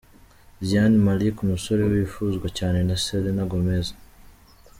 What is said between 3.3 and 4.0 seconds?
Gomez.